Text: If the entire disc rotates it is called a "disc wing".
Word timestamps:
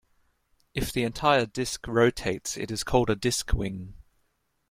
If 0.73 0.91
the 0.91 1.03
entire 1.03 1.45
disc 1.45 1.85
rotates 1.87 2.57
it 2.57 2.71
is 2.71 2.83
called 2.83 3.11
a 3.11 3.15
"disc 3.15 3.53
wing". 3.53 3.93